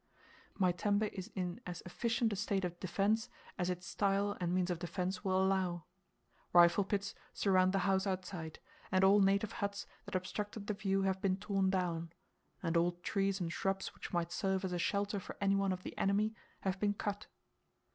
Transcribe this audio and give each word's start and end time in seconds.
My 0.57 0.71
tembe 0.71 1.03
is 1.13 1.29
in 1.35 1.61
as 1.67 1.83
efficient 1.85 2.33
a 2.33 2.35
state 2.35 2.65
of 2.65 2.79
defence 2.79 3.29
as 3.59 3.69
its 3.69 3.85
style 3.85 4.35
and 4.41 4.51
means 4.51 4.71
of 4.71 4.79
defence 4.79 5.23
will 5.23 5.37
allow. 5.39 5.83
Rifle 6.53 6.83
pits 6.83 7.13
surround 7.35 7.71
the 7.71 7.77
house 7.85 8.07
outside, 8.07 8.57
and 8.91 9.03
all 9.03 9.19
native 9.19 9.51
huts 9.51 9.85
that 10.05 10.15
obstructed 10.15 10.65
the 10.65 10.73
view 10.73 11.03
have 11.03 11.21
been 11.21 11.37
torn 11.37 11.69
down, 11.69 12.13
and 12.63 12.75
all 12.75 12.93
trees 12.93 13.39
and 13.39 13.53
shrubs 13.53 13.93
which 13.93 14.11
might 14.11 14.31
serve 14.31 14.65
as 14.65 14.73
a 14.73 14.79
shelter 14.79 15.19
for 15.19 15.37
any 15.39 15.53
one 15.55 15.71
of 15.71 15.83
the 15.83 15.95
enemy 15.99 16.33
have 16.61 16.79
been 16.79 16.95
cut. 16.95 17.27